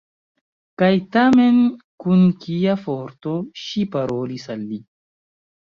Kaj 0.81 0.87
tamen 1.15 1.59
kun 2.05 2.25
kia 2.45 2.75
forto 2.87 3.37
ŝi 3.67 3.87
parolis 3.97 4.49
al 4.57 4.69
li! 4.73 4.85